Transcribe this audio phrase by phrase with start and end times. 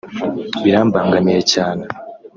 [0.63, 1.85] birambangamiye cyane